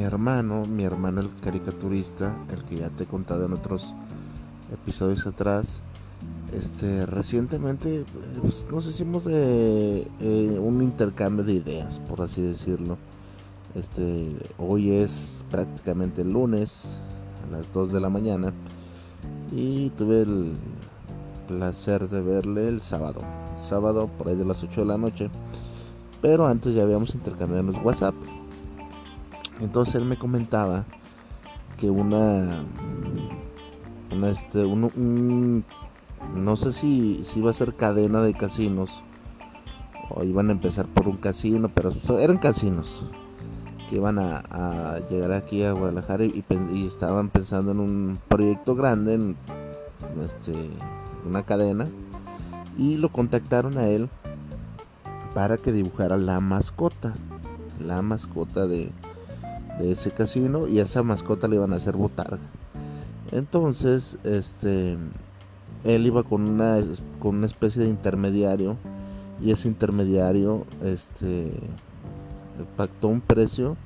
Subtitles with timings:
[0.00, 3.94] Hermano, mi hermano el caricaturista, el que ya te he contado en otros
[4.72, 5.82] episodios atrás,
[6.52, 8.04] este recientemente
[8.40, 12.96] pues, nos hicimos de eh, un intercambio de ideas, por así decirlo.
[13.74, 16.98] Este, hoy es prácticamente el lunes
[17.46, 18.52] a las 2 de la mañana
[19.52, 20.52] y tuve el
[21.46, 23.20] placer de verle el sábado.
[23.56, 25.30] Sábado por ahí de las 8 de la noche.
[26.22, 28.14] Pero antes ya habíamos intercambiado los WhatsApp.
[29.60, 30.84] Entonces él me comentaba
[31.78, 32.64] que una,
[34.12, 35.64] una este, un,
[36.34, 39.02] no sé si, si iba a ser cadena de casinos
[40.10, 43.06] o iban a empezar por un casino, pero eran casinos
[43.88, 46.44] que iban a, llegar aquí a Guadalajara y,
[46.86, 49.36] estaban pensando en un proyecto grande, en
[50.24, 50.54] este,
[51.24, 51.88] una cadena,
[52.76, 54.08] y lo contactaron a él
[55.34, 57.14] para que dibujara la mascota,
[57.80, 58.92] la mascota de,
[59.78, 62.38] de ese casino y a esa mascota le iban a hacer botarga.
[63.32, 64.96] Entonces, este,
[65.84, 66.78] él iba con una,
[67.18, 68.76] con una especie de intermediario
[69.42, 71.52] y ese intermediario, este,
[72.76, 73.76] pactó un precio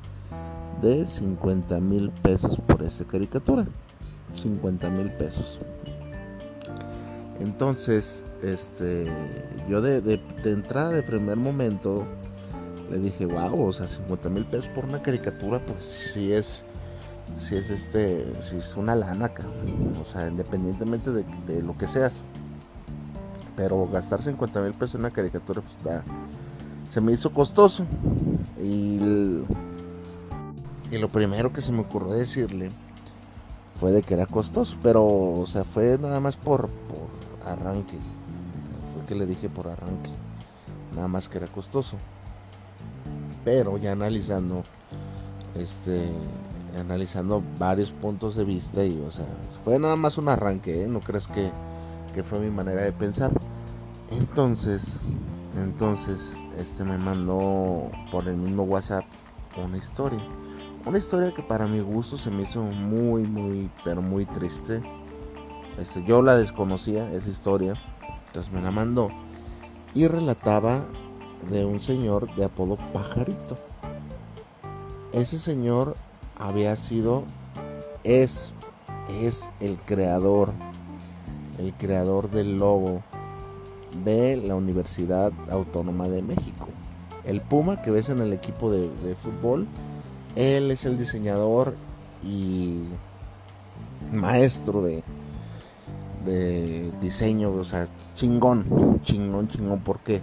[0.81, 3.67] de 50 mil pesos por esa caricatura.
[4.35, 5.61] 50 mil pesos.
[7.41, 9.11] Entonces, este,
[9.69, 12.05] yo de, de, de entrada, de primer momento,
[12.91, 16.65] le dije, wow, o sea, 50 mil pesos por una caricatura, pues sí es,
[17.37, 19.97] sí es este, sí es una lana, cabrón.
[20.01, 22.21] O sea, independientemente de, lo que seas.
[23.57, 26.03] Pero gastar 50 mil pesos en una caricatura, pues está,
[26.91, 27.87] se me hizo costoso.
[28.61, 28.99] Y,
[30.91, 32.73] y lo primero que se me ocurrió decirle
[33.77, 37.99] fue de que era costoso, pero, o sea, fue nada más por, por arranque.
[38.95, 40.11] fue que le dije por arranque.
[40.95, 41.97] Nada más que era costoso
[43.45, 44.63] pero ya analizando
[45.55, 46.11] este
[46.79, 49.27] analizando varios puntos de vista y o sea
[49.65, 50.89] fue nada más un arranque ¿eh?
[50.89, 51.51] no crees que,
[52.15, 53.33] que, fue mi manera de pensar.
[54.11, 54.99] Entonces
[55.61, 59.05] entonces este me mandó por el mismo WhatsApp
[59.57, 60.23] una historia.
[60.87, 64.83] Una historia que para mi gusto se me hizo muy muy pero muy triste.
[65.79, 67.75] Este, yo la desconocía esa historia.
[68.27, 69.11] Entonces me la mandó
[69.95, 70.85] y relataba
[71.49, 73.59] de un señor de apodo Pajarito.
[75.13, 75.97] Ese señor
[76.37, 77.25] había sido,
[78.05, 78.55] es,
[79.21, 80.53] es el creador,
[81.59, 83.03] el creador del logo
[84.05, 86.69] de la Universidad Autónoma de México.
[87.25, 89.67] El Puma que ves en el equipo de, fútbol,
[90.37, 91.75] él es el diseñador
[92.23, 92.85] y
[94.13, 95.03] maestro de,
[96.25, 100.23] de diseño, o sea, chingón, chingón, chingón, porque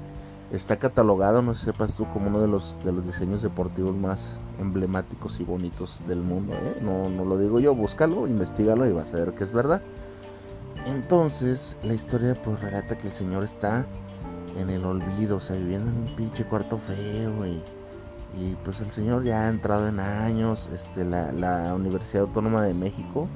[0.52, 4.40] está catalogado, no sé sepas tú, como uno de los, de los diseños deportivos más
[4.60, 6.54] emblemáticos y bonitos del mundo.
[6.54, 6.80] ¿eh?
[6.82, 9.82] No, no lo digo yo, búscalo, investigalo y vas a ver que es verdad.
[10.86, 13.86] Entonces, la historia pues relata que el señor está
[14.58, 17.62] en el olvido, o sea, viviendo en un pinche cuarto feo y,
[18.40, 22.74] y pues el señor ya ha entrado en años, este, la, la Universidad Autónoma de
[22.74, 23.28] México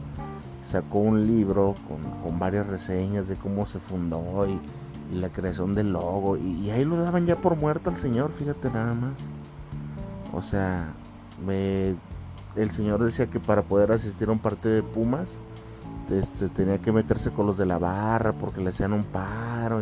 [0.65, 4.59] sacó un libro con, con varias reseñas de cómo se fundó y
[5.11, 6.37] y la creación del logo.
[6.37, 9.19] Y, ahí lo daban ya por muerto al señor, fíjate nada más.
[10.33, 10.93] O sea,
[11.47, 15.37] el señor decía que para poder asistir a un partido de Pumas,
[16.09, 19.81] este, tenía que meterse con los de la barra porque le hacían un paro.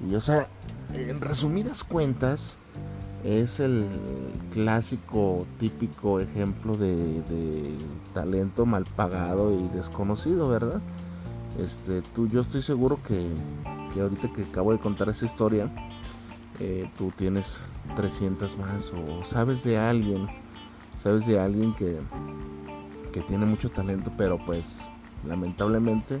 [0.00, 0.46] Y, o sea,
[0.92, 2.56] en resumidas cuentas,
[3.24, 3.86] es el
[4.52, 7.76] clásico, típico ejemplo de, de
[8.14, 10.80] talento mal pagado y desconocido, ¿verdad?
[11.58, 13.26] Este, tú, yo estoy seguro que
[13.92, 15.70] que ahorita que acabo de contar esa historia,
[16.58, 17.60] eh, tú tienes
[17.96, 20.28] 300 más o sabes de alguien,
[21.02, 21.98] sabes de alguien que,
[23.12, 24.80] que tiene mucho talento, pero pues
[25.26, 26.20] lamentablemente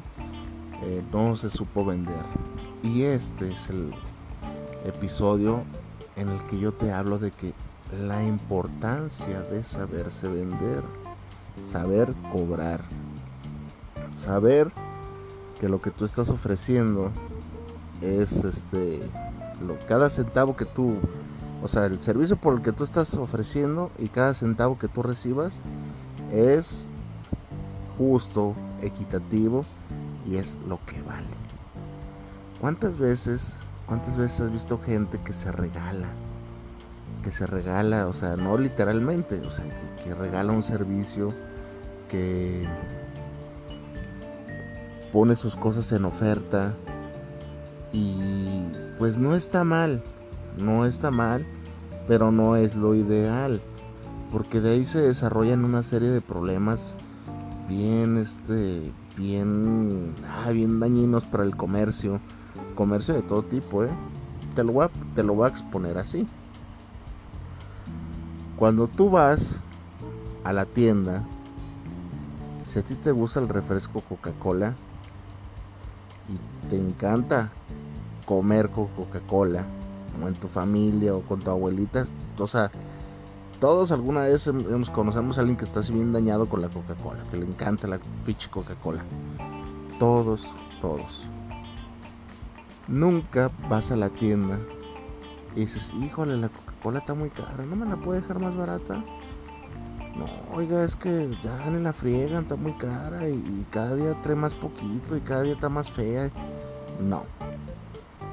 [0.82, 2.24] eh, no se supo vender.
[2.82, 3.92] Y este es el
[4.84, 5.64] episodio
[6.16, 7.52] en el que yo te hablo de que
[8.06, 10.82] la importancia de saberse vender,
[11.62, 12.80] saber cobrar,
[14.14, 14.70] saber
[15.60, 17.10] que lo que tú estás ofreciendo
[18.00, 19.00] es este
[19.66, 20.96] lo, cada centavo que tú
[21.62, 25.02] o sea el servicio por el que tú estás ofreciendo y cada centavo que tú
[25.02, 25.60] recibas
[26.32, 26.86] es
[27.98, 29.64] justo equitativo
[30.26, 31.26] y es lo que vale.
[32.60, 33.54] Cuántas veces
[33.86, 36.06] cuántas veces has visto gente que se regala
[37.22, 39.64] que se regala o sea no literalmente o sea
[40.02, 41.34] que regala un servicio
[42.08, 42.66] que
[45.12, 46.74] pone sus cosas en oferta
[47.92, 48.14] y
[48.98, 50.02] pues no está mal,
[50.56, 51.46] no está mal,
[52.06, 53.60] pero no es lo ideal,
[54.30, 56.96] porque de ahí se desarrollan una serie de problemas
[57.68, 62.20] bien este bien ah, bien dañinos para el comercio,
[62.74, 63.90] comercio de todo tipo, ¿eh?
[64.54, 66.26] Te lo voy te lo voy a exponer así.
[68.56, 69.58] Cuando tú vas
[70.44, 71.24] a la tienda,
[72.66, 74.74] si a ti te gusta el refresco Coca-Cola,
[76.28, 77.50] y te encanta
[78.30, 79.64] comer con Coca-Cola,
[80.22, 82.04] o en tu familia o con tu abuelita,
[82.38, 82.70] o sea,
[83.58, 87.24] todos alguna vez hemos, conocemos a alguien que está así bien dañado con la Coca-Cola,
[87.28, 89.02] que le encanta la pinche Coca-Cola.
[89.98, 90.46] Todos,
[90.80, 91.24] todos.
[92.86, 94.60] Nunca vas a la tienda
[95.56, 99.04] y dices, híjole, la Coca-Cola está muy cara, ¿no me la puede dejar más barata?
[100.16, 104.36] No, oiga, es que ya ni la friegan, está muy cara y, cada día trae
[104.36, 106.30] más poquito y cada día está más fea.
[107.00, 107.24] No.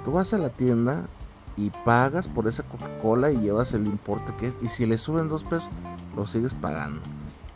[0.08, 1.10] Tú vas a la tienda
[1.58, 4.54] y pagas por esa Coca-Cola y llevas el importe que es.
[4.62, 5.70] Y si le suben dos pesos,
[6.16, 7.02] lo sigues pagando.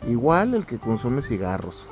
[0.06, 1.88] Igual el que consume cigarros.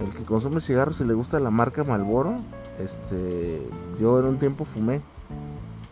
[0.00, 2.40] El que consume cigarros y le gusta la marca Malboro.
[2.80, 5.00] Este, yo en un tiempo fumé.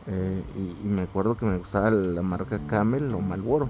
[0.08, 3.68] Eh, y, y, me acuerdo que me gustaba la marca Camel o Malboro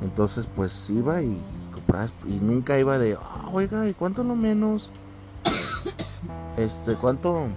[0.00, 1.42] entonces pues iba y
[1.72, 4.90] compraba y nunca iba de, ah, oiga, ¿y cuánto lo menos?
[6.56, 7.48] este, ¿cuánto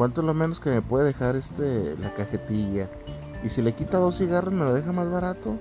[0.00, 2.88] cuánto lo menos que me puede dejar este la cajetilla?
[3.44, 5.58] Y si le quita dos cigarros me lo deja más barato.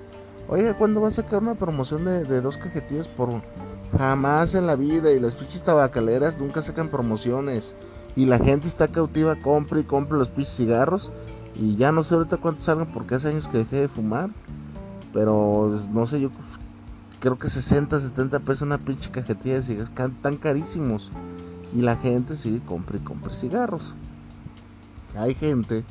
[0.48, 3.42] Oiga, ¿cuándo va a sacar una promoción de, dos cajetillas por
[3.98, 5.12] jamás en la vida?
[5.12, 7.76] Y las fichas tabacaleras nunca sacan promociones.
[8.16, 11.12] Y la gente está cautiva, compra y compra los pinches cigarros.
[11.54, 14.30] Y ya no sé ahorita cuántos salgan porque hace años que dejé de fumar.
[15.12, 16.30] Pero no sé, yo
[17.20, 19.92] creo que 60, 70 pesos una pinche cajetilla de cigarros
[20.22, 21.12] tan carísimos.
[21.76, 23.96] Y la gente sigue compra y compra cigarros.
[25.16, 25.84] Hay gente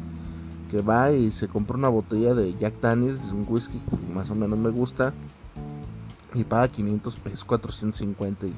[0.70, 4.34] que va y se compra una botella de Jack Daniels, un whisky que más o
[4.34, 5.12] menos me gusta,
[6.34, 8.54] y paga 500 pesos, 450, y,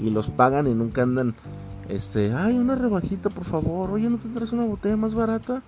[0.00, 1.34] y los pagan y nunca andan,
[1.88, 5.62] este, ay, una rebajita por favor, oye, ¿no tendrás una botella más barata?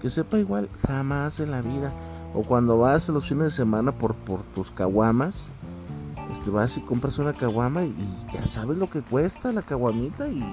[0.00, 1.92] Que sepa igual, jamás en la vida.
[2.34, 5.46] O cuando vas los fines de semana por, por tus caguamas,
[6.32, 7.94] este, vas y compras una caguama y,
[8.32, 10.44] ya sabes lo que cuesta la caguamita y,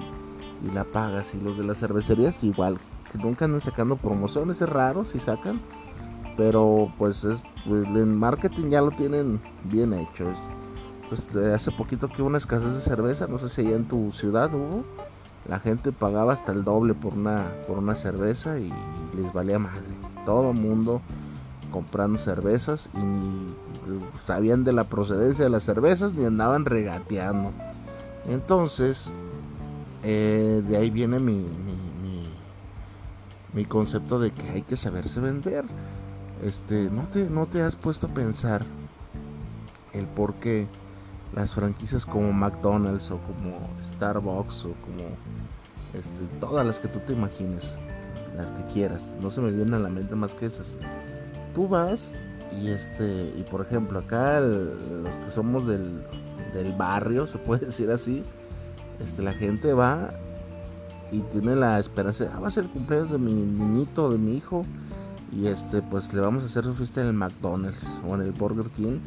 [0.73, 1.33] la pagas.
[1.33, 2.77] Y los de las cervecerías igual,
[3.17, 5.61] nunca andan sacando promociones, es raro si sacan.
[6.37, 10.25] Pero pues es pues, en marketing ya lo tienen bien hecho.
[11.03, 13.87] entonces eh, hace poquito que hubo una escasez de cerveza, no sé si allá en
[13.87, 14.83] tu ciudad hubo.
[15.47, 18.71] La gente pagaba hasta el doble por una, por una cerveza y,
[19.15, 19.83] les valía madre.
[20.25, 21.01] Todo el mundo
[21.71, 23.55] comprando cervezas y ni
[24.25, 27.51] sabían de la procedencia de las cervezas ni andaban regateando.
[28.29, 29.09] Entonces,
[30.03, 31.45] eh, de ahí viene mi,
[33.67, 35.65] concepto de que hay que saberse vender.
[36.43, 38.65] Este, ¿no te, ¿No te has puesto a pensar
[39.93, 40.67] el por qué
[41.33, 45.09] las franquicias como McDonald's o como Starbucks o como
[45.93, 47.63] este, todas las que tú te imagines,
[48.35, 50.77] las que quieras, no se me vienen a la mente más que esas
[51.53, 52.13] tú vas
[52.61, 56.03] y este y por ejemplo acá los que somos del,
[56.53, 58.23] del, barrio se puede decir así
[58.99, 60.13] este la gente va
[61.11, 64.37] y tiene la esperanza ah, va a ser el cumpleaños de mi niñito de mi
[64.37, 64.65] hijo
[65.31, 68.31] y este pues le vamos a hacer su fiesta en el McDonald's o en el
[68.31, 68.99] Burger King.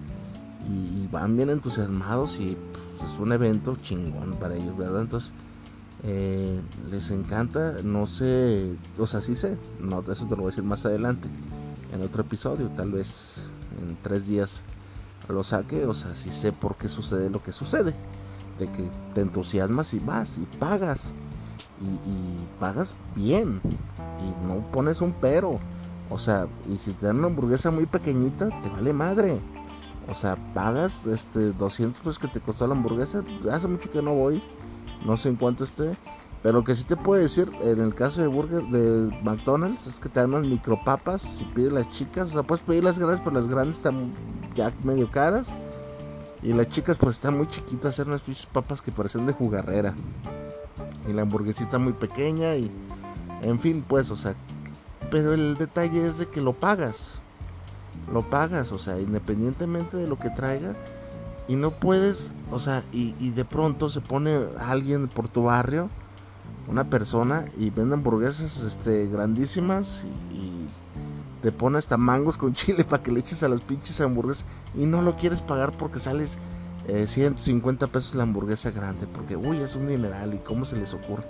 [0.66, 2.56] Y, van bien entusiasmados y
[2.96, 5.32] pues, es un evento chingón para ellos verdad entonces
[6.02, 6.58] eh,
[6.90, 10.64] les encanta no sé o sea sí sé no eso te lo voy a decir
[10.64, 11.28] más adelante
[11.94, 13.36] en otro episodio, tal vez
[13.80, 14.62] en tres días
[15.28, 17.94] lo saque, o sea, si sé por qué sucede lo que sucede,
[18.58, 21.12] de que te entusiasmas y vas y pagas.
[21.80, 25.58] Y, pagas bien y no pones un pero.
[26.10, 29.40] O sea, y si te dan una hamburguesa muy pequeñita, te vale madre.
[30.08, 33.24] O sea, pagas este 200 pesos que te costó la hamburguesa.
[33.50, 34.42] Hace mucho que no voy.
[35.04, 35.96] No sé en cuánto esté.
[36.42, 39.98] Pero lo que sí te puedo decir, en el caso de burger de McDonald's, es
[39.98, 41.22] que te dan unas micropapas.
[41.22, 44.12] Si pides las chicas, o sea, puedes pedir las grandes, pero las grandes están
[44.54, 45.48] ya medio caras.
[46.42, 49.94] Y las chicas, pues están muy chiquitas, eran unas papas que parecen de jugarrera.
[51.08, 52.70] Y la hamburguesita muy pequeña, y
[53.42, 54.34] en fin, pues, o sea,
[55.10, 57.14] pero el detalle es de que lo pagas.
[58.12, 60.74] Lo pagas, o sea, independientemente de lo que traiga.
[61.46, 65.90] Y no puedes, o sea, y, y de pronto se pone alguien por tu barrio
[66.68, 70.52] una persona y vende hamburguesas este, grandísimas y,
[71.42, 74.86] te pone hasta mangos con chile para que le eches a las pinches hamburguesas y
[74.86, 76.38] no lo quieres pagar porque sales
[76.86, 80.92] 150 eh, pesos la hamburguesa grande porque uy es un dineral y cómo se les
[80.92, 81.24] ocurre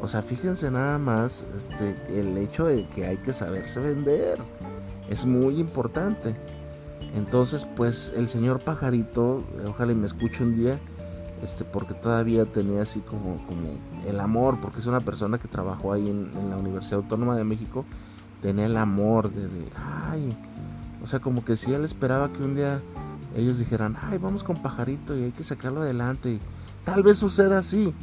[0.00, 4.38] o sea fíjense nada más este, el hecho de que hay que saberse vender
[5.08, 6.34] es muy importante.
[7.14, 10.78] Entonces pues el señor pajarito ojalá me escuche un día
[11.42, 13.68] este, porque todavía tenía así como, como
[14.06, 17.84] el amor, porque es una persona que trabajó ahí en, la Universidad Autónoma de México,
[18.40, 19.46] tenía el amor de,
[20.10, 20.36] ay,
[21.02, 22.80] o sea, como que si él esperaba que un día
[23.36, 26.40] ellos dijeran, ay, vamos con pajarito y hay que sacarlo adelante, y
[26.84, 27.94] tal vez suceda así,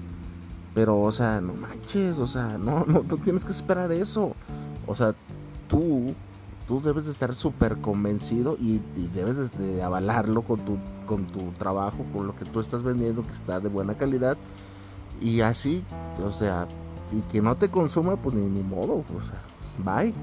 [0.73, 4.35] pero, o sea, no manches, o sea, no, no, no tienes que esperar eso,
[4.87, 5.13] o sea,
[5.67, 6.13] tú
[6.67, 8.79] tú debes de estar súper convencido y,
[9.13, 13.33] debes de avalarlo con tu, con tu trabajo, con lo que tú estás vendiendo, que
[13.33, 14.37] está de buena calidad.
[15.21, 15.83] Y así,
[16.23, 16.67] o sea,
[17.11, 19.41] y que no te consuma, pues ni, ni modo, o sea,
[19.83, 20.13] bye.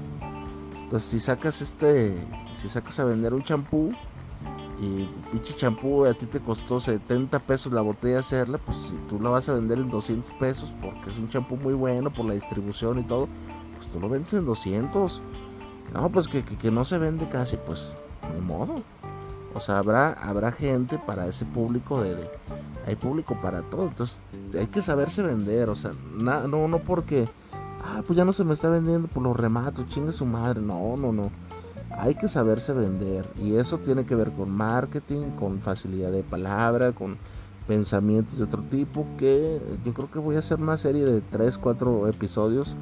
[0.83, 2.17] Entonces, si sacas este,
[2.55, 3.93] si sacas a vender un champú
[4.81, 9.19] y pinche champú a ti te costó 70 pesos la botella hacerla, pues si tú
[9.19, 12.33] la vas a vender en 200 pesos porque es un champú muy bueno por la
[12.33, 13.29] distribución y todo,
[13.77, 15.21] pues tú lo vendes en 200
[15.93, 17.95] no, pues que, no se vende casi, pues
[18.33, 18.81] ni modo.
[19.53, 22.29] O sea, habrá, habrá gente para ese público de,
[22.87, 23.87] hay público para todo.
[23.87, 24.21] Entonces
[24.57, 25.69] hay que saberse vender.
[25.69, 27.27] O sea, no, no porque,
[27.83, 30.61] ah, pues ya no se me está vendiendo por los rematos, chingue su madre.
[30.61, 31.29] No, no, no.
[31.97, 33.27] Hay que saberse vender.
[33.41, 37.17] Y eso tiene que ver con marketing, con facilidad de palabra, con
[37.67, 39.05] pensamientos de otro tipo.
[39.17, 42.75] Que yo creo que voy a hacer una serie de 3, 4 episodios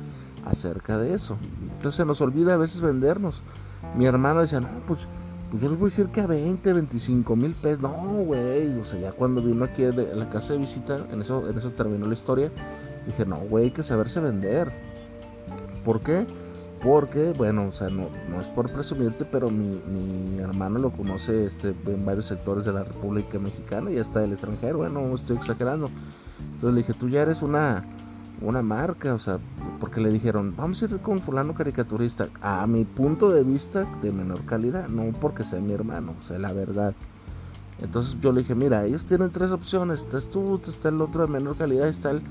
[0.45, 1.37] acerca de eso.
[1.73, 3.41] Entonces se nos olvida a veces vendernos.
[3.97, 5.07] Mi hermano decía, no, pues,
[5.49, 7.81] pues yo les voy a decir que a 20, 25 mil pesos.
[7.81, 7.91] No,
[8.25, 8.79] güey.
[8.79, 11.71] O sea, ya cuando vino aquí a la casa de visita, en eso, en eso
[11.71, 12.51] terminó la historia.
[13.05, 14.71] Dije, no, güey, hay que saberse vender.
[15.83, 16.27] ¿Por qué?
[16.81, 18.07] Porque, bueno, o sea, no,
[18.39, 23.37] es por presumirte, pero mi, hermano lo conoce este, en varios sectores de la República
[23.37, 25.89] Mexicana y hasta del extranjero, bueno, no estoy exagerando.
[26.53, 27.83] Entonces le dije, tú ya eres una,
[28.41, 29.39] una marca, o sea,
[29.79, 34.11] porque le dijeron, vamos a ir con fulano caricaturista, a mi punto de vista de
[34.11, 36.93] menor calidad, no porque sea mi hermano, o sea, la verdad.
[37.81, 41.31] Entonces yo le dije, mira, ellos tienen tres opciones, estás tú, está el otro de
[41.31, 42.21] menor calidad, está el,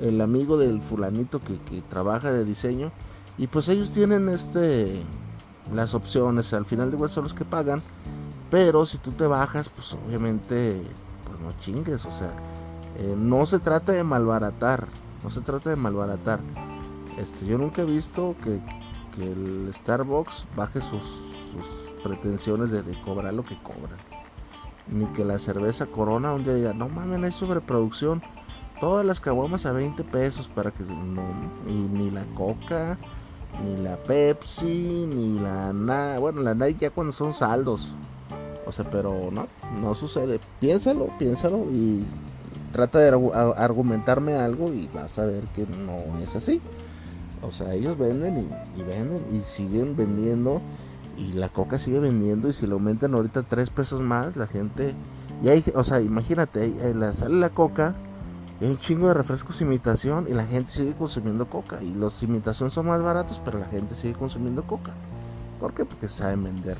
[0.00, 2.92] el amigo del fulanito que, que, trabaja de diseño,
[3.38, 5.02] y pues ellos tienen este
[5.72, 7.82] las opciones, al final de cuentas son los que pagan,
[8.50, 10.82] pero si tú te bajas, pues obviamente,
[11.26, 12.32] pues no chingues, o sea,
[12.98, 14.86] eh, no se trata de malbaratar,
[15.22, 16.40] no se trata de malbaratar.
[17.16, 18.60] Este, yo nunca he visto que,
[19.22, 21.02] el Starbucks baje sus,
[22.02, 23.96] pretensiones de, cobrar lo que cobra.
[24.88, 28.22] Ni que la cerveza Corona un día diga, no mames, hay sobreproducción.
[28.80, 31.22] Todas las caguamas a 20 pesos para que no,
[31.66, 32.98] y ni la Coca,
[33.64, 36.18] ni la Pepsi, ni la nada.
[36.18, 37.94] Bueno, la Nike ya cuando son saldos.
[38.66, 39.48] O sea, pero no,
[39.80, 40.40] no sucede.
[40.60, 42.04] Piénsalo, piénsalo y
[42.72, 43.08] trata de
[43.56, 46.60] argumentarme algo y vas a ver que no es así.
[47.42, 50.60] O sea, ellos venden y, venden y siguen vendiendo
[51.16, 54.94] y la coca sigue vendiendo y si le aumentan ahorita tres pesos más, la gente...
[55.42, 57.96] Y hay, o sea, imagínate, la, sale la coca,
[58.62, 61.82] hay un chingo de refrescos imitación y la gente sigue consumiendo coca.
[61.82, 64.92] Y los imitación son más baratos, pero la gente sigue consumiendo coca.
[65.58, 65.84] ¿Por qué?
[65.84, 66.76] Porque saben vender.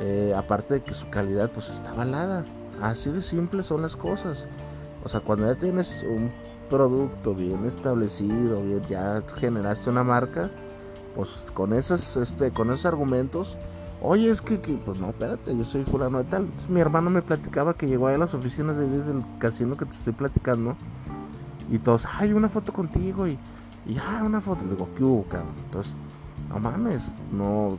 [0.00, 2.44] Eh, aparte de que su calidad pues está avalada.
[2.82, 4.46] Así de simple son las cosas.
[5.04, 6.30] O sea, cuando ya tienes un
[6.68, 10.50] producto bien establecido, bien, ya generaste una marca,
[11.14, 13.56] pues con esos, este, con esos argumentos,
[14.04, 16.46] oye, es que, pues no, espérate, yo soy fulano de tal.
[16.68, 20.12] mi hermano me platicaba que llegó a las oficinas de, del casino que te estoy
[20.12, 20.76] platicando.
[21.70, 23.26] Y todos, ay, una foto contigo.
[23.26, 23.38] Y,
[23.86, 24.64] y ah, una foto.
[24.64, 25.54] Le digo, ¿qué hubo, cabrón?
[25.64, 25.94] Entonces,
[26.50, 27.78] no mames, no,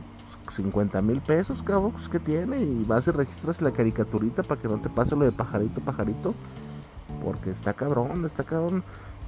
[0.52, 2.60] 50 mil pesos, cabrón, pues que tiene.
[2.60, 6.34] Y vas y registras la caricaturita para que no te pase lo de pajarito, pajarito.
[7.24, 8.82] Porque está cabrón, está cabrón.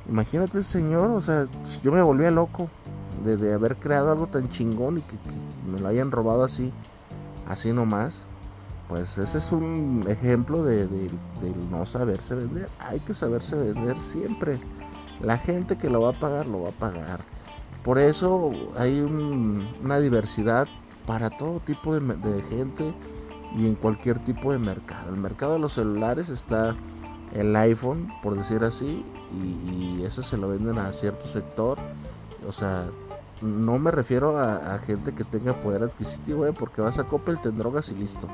[0.09, 1.47] Imagínate, señor, o sea,
[1.83, 2.69] yo me volvía loco
[3.25, 5.17] de, haber creado algo tan chingón y que,
[5.67, 6.73] me lo hayan robado así,
[7.49, 8.25] así nomás.
[8.88, 10.88] Pues ese es un ejemplo de,
[11.71, 12.69] no saberse vender.
[12.79, 14.59] Hay que saberse vender siempre.
[15.21, 17.21] La gente que lo va a pagar, lo va a pagar.
[17.85, 20.69] Por eso hay una diversidad
[21.07, 22.95] para todo tipo de, gente
[23.55, 25.11] y en cualquier tipo de mercado.
[25.11, 26.75] El mercado de los celulares está
[27.35, 31.79] el iPhone, por decir así, y, eso se lo venden a cierto sector.
[32.47, 32.87] O sea,
[33.42, 36.52] no me refiero a, gente que tenga poder adquisitivo, ¿eh?
[36.52, 38.26] porque vas a Coppel, te drogas y listo.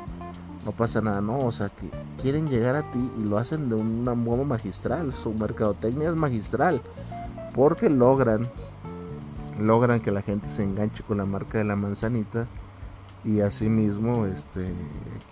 [0.64, 1.90] No pasa nada, no, o sea, que
[2.22, 5.12] quieren llegar a ti y lo hacen de un modo magistral.
[5.12, 6.80] Su mercadotecnia es magistral,
[7.54, 8.48] porque logran,
[9.60, 12.46] logran que la gente se enganche con la marca de la manzanita
[13.24, 14.72] y asimismo este,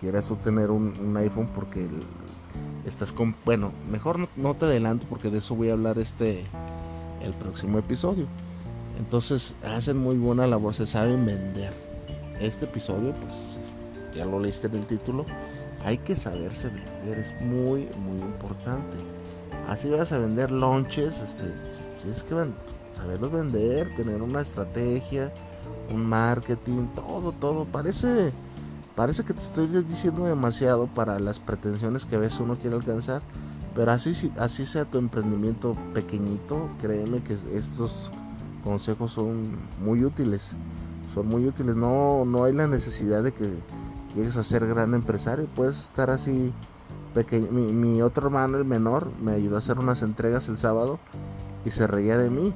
[0.01, 1.89] quieras obtener un, un iPhone porque
[2.87, 6.47] estás con bueno mejor no, te adelanto porque de eso voy a hablar este
[7.23, 8.27] el próximo episodio
[8.99, 11.73] entonces hacen muy buena labor se saben vender.
[12.41, 13.59] Este episodio pues
[14.15, 15.27] ya lo leíste en el título.
[15.85, 18.97] Hay que saberse vender es muy muy importante.
[19.69, 21.53] Así vas a vender lonches este
[22.11, 22.35] es que
[22.97, 25.33] saberlos vender tener una estrategia
[25.91, 27.65] un marketing todo todo.
[27.65, 28.33] Parece
[28.95, 33.23] Parece que te estoy diciendo demasiado para las pretensiones que a veces uno quiere alcanzar,
[33.75, 38.11] pero así, así sea tu emprendimiento pequeñito, créeme que estos
[38.63, 40.53] consejos son muy útiles.
[41.15, 41.77] Son muy útiles.
[41.77, 43.55] No, no hay la necesidad de que
[44.15, 45.47] quieres hacer gran empresario.
[45.55, 46.53] Puedes estar así
[47.15, 47.51] pequeño.
[47.51, 50.99] Mi, otro hermano, el menor, me ayudó a hacer unas entregas el sábado
[51.65, 52.53] y se reía de mí.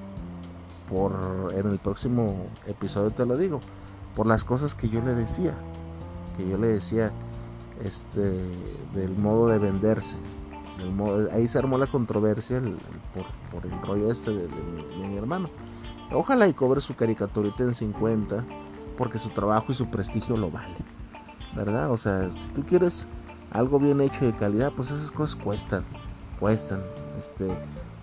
[0.88, 3.60] Por en el próximo episodio te lo digo.
[4.14, 5.54] Por las cosas que yo le decía
[6.36, 7.12] que yo le decía
[7.82, 8.40] este
[8.94, 10.16] del modo de venderse
[11.32, 12.60] ahí se armó la controversia
[13.50, 14.48] por, el rollo este de,
[14.98, 15.48] mi, hermano
[16.12, 18.44] ojalá y cobre su caricaturita en 50
[18.96, 20.76] porque su trabajo y su prestigio lo vale
[21.54, 23.06] verdad o sea si tú quieres
[23.50, 25.84] algo bien hecho de calidad pues esas cosas cuestan
[26.40, 26.82] cuestan
[27.18, 27.48] este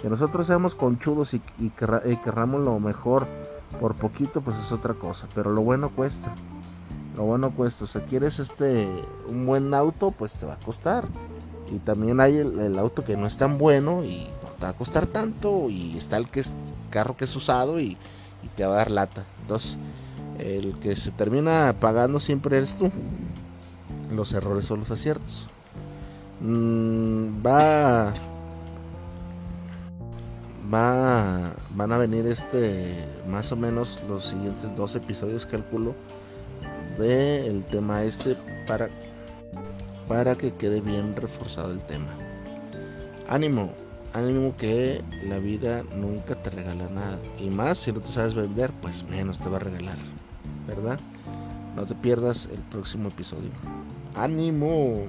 [0.02, 3.28] que nosotros seamos conchudos y, y, y querramos lo mejor
[3.80, 6.34] por poquito pues es otra cosa pero lo bueno cuesta
[7.16, 7.84] lo bueno cuesta.
[7.84, 8.88] O sea, quieres este
[9.28, 11.06] un buen auto, pues te va a costar.
[11.72, 14.28] Y también hay el, auto que no es tan bueno y
[14.64, 15.70] va a costar tanto.
[15.70, 16.54] Y está el que es
[16.90, 17.98] carro que es usado y,
[18.56, 19.26] te va a dar lata.
[19.42, 19.78] Entonces,
[20.40, 22.92] el que se termina pagando siempre eres tú.
[24.12, 25.50] Los errores son los aciertos.
[26.42, 28.14] Mm, va.
[30.74, 31.54] Va.
[31.72, 32.96] Van a venir este.
[33.28, 35.96] Más o menos los siguientes dos episodios, calculo
[36.98, 38.36] del tema este
[38.68, 38.90] para,
[40.08, 42.10] para que quede bien reforzado el tema.
[43.28, 43.74] Ánimo,
[44.14, 47.20] ánimo que la vida nunca te regala nada.
[47.40, 49.98] Y más si no te sabes vender, pues menos te va a regalar.
[50.68, 51.00] ¿Verdad?
[51.76, 53.50] No te pierdas el próximo episodio.
[54.16, 55.06] Ánimo.